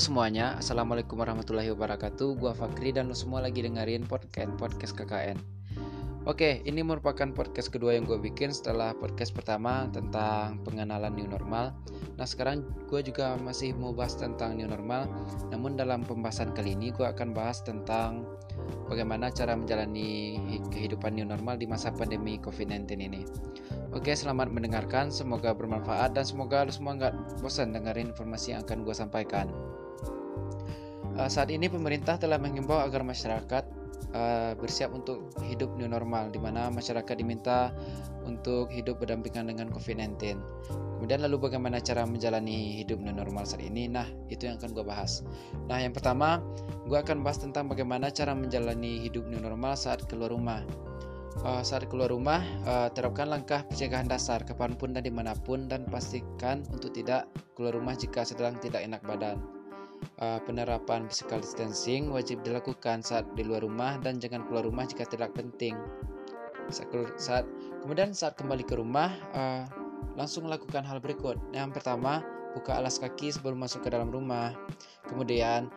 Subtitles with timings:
[0.00, 2.40] Semuanya, Assalamualaikum warahmatullahi wabarakatuh.
[2.40, 5.36] Gua Fakri dan lo semua lagi dengerin podcast, podcast KKN
[6.24, 11.76] Oke, ini merupakan podcast kedua yang gue bikin setelah podcast pertama tentang pengenalan new normal.
[12.16, 15.04] Nah sekarang gue juga masih mau bahas tentang new normal.
[15.52, 18.24] Namun dalam pembahasan kali ini gue akan bahas tentang
[18.88, 20.36] bagaimana cara menjalani
[20.68, 23.24] kehidupan new normal di masa pandemi COVID-19 ini.
[23.96, 25.08] Oke, selamat mendengarkan.
[25.08, 29.48] Semoga bermanfaat dan semoga lu semua nggak bosan dengerin informasi yang akan gue sampaikan.
[31.18, 33.64] Uh, saat ini pemerintah telah mengimbau agar masyarakat
[34.14, 37.74] uh, bersiap untuk hidup new normal, di mana masyarakat diminta
[38.24, 40.38] untuk hidup berdampingan dengan COVID-19.
[41.00, 43.88] Kemudian lalu bagaimana cara menjalani hidup new normal saat ini?
[43.88, 45.24] Nah, itu yang akan gue bahas.
[45.66, 46.44] Nah, yang pertama,
[46.86, 50.62] gue akan bahas tentang bagaimana cara menjalani hidup new normal saat keluar rumah
[51.44, 55.70] uh, saat keluar rumah uh, terapkan langkah pencegahan dasar kapan pun dan di mana pun
[55.70, 59.40] dan pastikan untuk tidak keluar rumah jika sedang tidak enak badan
[60.20, 65.04] uh, penerapan physical distancing wajib dilakukan saat di luar rumah dan jangan keluar rumah jika
[65.08, 65.76] tidak penting.
[67.18, 67.50] Saat,
[67.82, 69.66] kemudian saat kembali ke rumah uh,
[70.14, 71.34] langsung lakukan hal berikut.
[71.50, 72.22] Yang pertama
[72.54, 74.54] buka alas kaki sebelum masuk ke dalam rumah.
[75.06, 75.70] Kemudian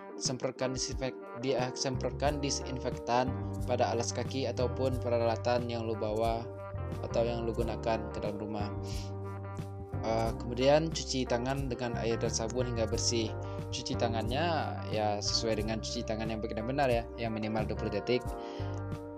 [1.41, 3.33] dia semprotkan disinfektan
[3.65, 6.45] pada alas kaki ataupun peralatan yang lu bawa
[7.02, 8.69] atau yang lu gunakan ke dalam rumah.
[10.03, 13.31] Uh, kemudian cuci tangan dengan air dan sabun hingga bersih.
[13.71, 18.19] Cuci tangannya ya sesuai dengan cuci tangan yang benar-benar ya, yang minimal 20 detik.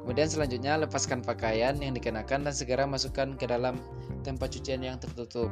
[0.06, 3.82] Kemudian selanjutnya lepaskan pakaian yang dikenakan dan segera masukkan ke dalam
[4.22, 5.50] tempat cucian yang tertutup.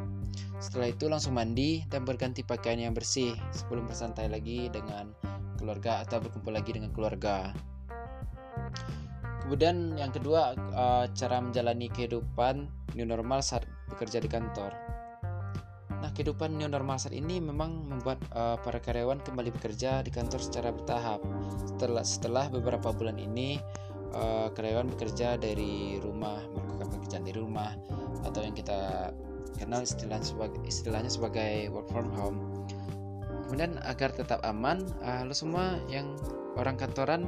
[0.61, 5.09] Setelah itu langsung mandi dan berganti pakaian yang bersih sebelum bersantai lagi dengan
[5.57, 7.49] keluarga atau berkumpul lagi dengan keluarga.
[9.41, 14.92] Kemudian yang kedua uh, cara menjalani kehidupan new normal saat bekerja di kantor.
[16.03, 20.43] Nah, kehidupan new normal saat ini memang membuat uh, para karyawan kembali bekerja di kantor
[20.43, 21.23] secara bertahap.
[21.63, 23.55] Setelah setelah beberapa bulan ini
[24.11, 27.71] uh, karyawan bekerja dari rumah melakukan pekerjaan di rumah
[28.27, 29.15] atau yang kita
[29.55, 32.39] kenal istilahnya sebagai istilahnya sebagai work from home
[33.47, 36.17] kemudian agar tetap aman uh, lo semua yang
[36.57, 37.27] orang kantoran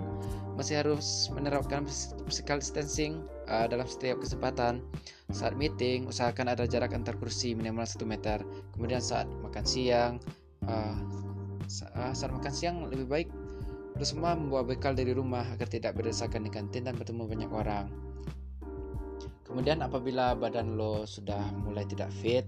[0.56, 1.84] masih harus menerapkan
[2.26, 4.82] physical distancing uh, dalam setiap kesempatan
[5.34, 8.46] saat meeting usahakan ada jarak antar kursi minimal 1 meter
[8.78, 10.14] kemudian saat makan siang
[10.70, 10.96] uh,
[12.14, 13.30] saat makan siang lebih baik
[13.96, 17.88] Lu semua membawa bekal dari rumah agar tidak berdesakan di kantin dan bertemu banyak orang.
[19.48, 22.44] Kemudian apabila badan lo sudah mulai tidak fit,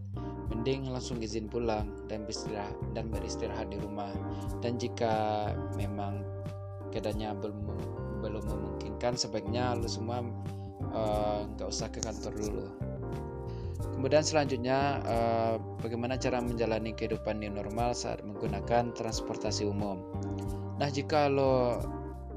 [0.51, 4.11] mending langsung izin pulang dan beristirahat dan beristirahat di rumah.
[4.59, 5.47] Dan jika
[5.79, 6.19] memang
[6.91, 7.59] keadaannya belum
[8.19, 10.19] belum memungkinkan, sebaiknya lo semua
[11.55, 12.65] nggak uh, usah ke kantor dulu.
[13.97, 20.01] Kemudian selanjutnya uh, bagaimana cara menjalani kehidupan new normal saat menggunakan transportasi umum.
[20.77, 21.81] Nah, jika lo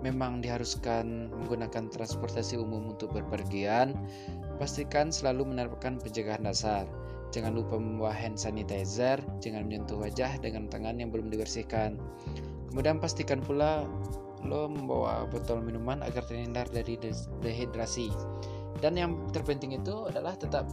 [0.01, 3.93] memang diharuskan menggunakan transportasi umum untuk berpergian,
[4.57, 6.89] pastikan selalu menerapkan pencegahan dasar.
[7.31, 12.01] Jangan lupa membawa hand sanitizer, jangan menyentuh wajah dengan tangan yang belum dibersihkan.
[12.73, 13.85] Kemudian pastikan pula
[14.45, 16.97] lo membawa botol minuman agar terhindar dari
[17.45, 18.09] dehidrasi.
[18.81, 20.65] Dan yang terpenting itu adalah tetap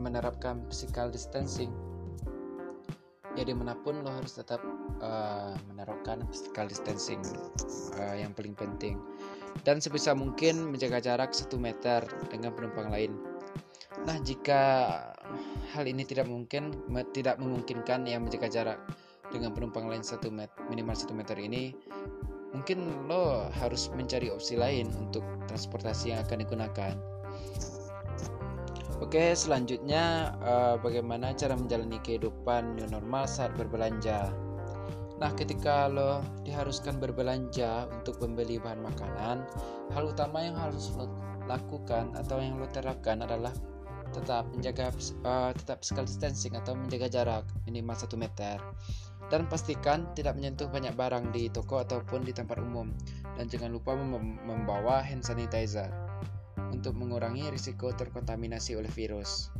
[0.00, 1.68] menerapkan physical distancing.
[3.38, 4.58] Ya di mana pun lo harus tetap
[5.04, 7.20] uh, menerapkan physical distancing
[8.00, 8.98] uh, yang paling penting.
[9.62, 13.12] Dan sebisa mungkin menjaga jarak satu meter dengan penumpang lain.
[14.08, 14.62] Nah jika
[15.76, 16.72] hal ini tidak mungkin
[17.12, 18.78] tidak memungkinkan yang menjaga jarak
[19.30, 21.74] dengan penumpang lain satu met minimal satu meter ini
[22.50, 26.94] mungkin lo harus mencari opsi lain untuk transportasi yang akan digunakan
[29.00, 34.28] Oke, selanjutnya uh, bagaimana cara menjalani kehidupan new normal saat berbelanja.
[35.16, 39.48] Nah, ketika lo diharuskan berbelanja untuk membeli bahan makanan,
[39.96, 41.08] hal utama yang harus lo
[41.48, 43.56] lakukan atau yang lo terapkan adalah
[44.12, 44.92] tetap menjaga
[45.24, 48.58] uh, tetap physical distancing atau menjaga jarak minimal 1 meter
[49.30, 52.90] dan pastikan tidak menyentuh banyak barang di toko ataupun di tempat umum
[53.38, 55.88] dan jangan lupa mem membawa hand sanitizer
[56.74, 59.54] untuk mengurangi risiko terkontaminasi oleh virus.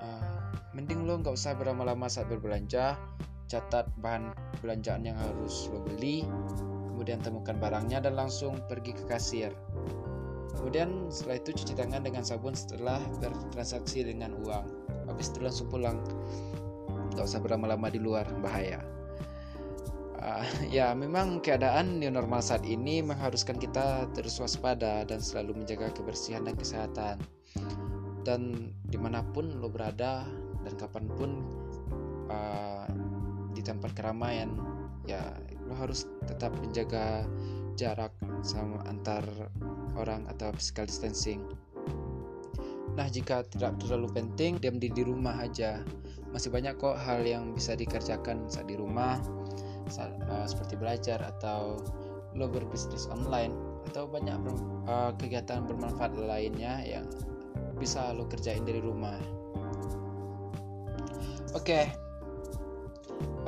[0.00, 2.96] Uh, mending lo nggak usah berlama-lama saat berbelanja,
[3.48, 6.24] catat bahan belanjaan yang harus lo beli,
[6.92, 9.52] kemudian temukan barangnya dan langsung pergi ke kasir.
[10.58, 14.66] Kemudian setelah itu cuci tangan dengan sabun setelah bertransaksi dengan uang.
[15.06, 16.02] Habis itu langsung pulang.
[17.14, 18.82] Gak usah berlama-lama di luar, bahaya.
[20.18, 20.42] Uh,
[20.74, 26.42] ya memang keadaan new normal saat ini mengharuskan kita terus waspada dan selalu menjaga kebersihan
[26.42, 27.22] dan kesehatan
[28.26, 30.26] dan di mana pun lo berada
[30.66, 31.30] dan kapan pun
[32.34, 32.90] uh,
[33.54, 34.52] di tempat keramaian
[35.06, 35.22] ya
[35.64, 37.24] lo harus tetap menjaga
[37.78, 38.10] jarak
[38.42, 39.22] sama antar
[39.94, 41.46] orang atau physical distancing
[42.98, 45.86] nah jika tidak terlalu penting diam di, di rumah aja.
[46.34, 49.22] Masih banyak kok hal yang bisa dikerjakan saat di rumah
[49.86, 51.78] saat, uh, seperti belajar atau
[52.34, 53.54] lo berbisnis online
[53.88, 54.36] atau banyak
[54.84, 57.06] uh, kegiatan bermanfaat lainnya yang
[57.78, 59.16] bisa lo kerjain dari rumah.
[61.56, 61.64] Oke.
[61.64, 61.84] Okay.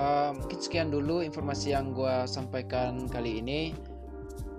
[0.01, 3.75] uh, mungkin sekian dulu informasi yang gue sampaikan kali ini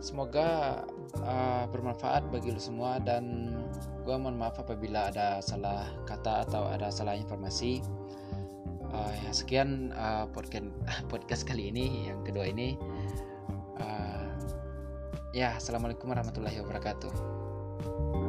[0.01, 0.81] semoga
[1.21, 3.53] uh, bermanfaat bagi lo semua dan
[4.01, 7.85] gue mohon maaf apabila ada salah kata atau ada salah informasi.
[8.91, 10.67] Uh, ya sekian uh, podcast
[11.11, 12.75] podcast kali ini yang kedua ini.
[13.79, 14.27] Uh,
[15.31, 18.20] ya assalamualaikum warahmatullahi wabarakatuh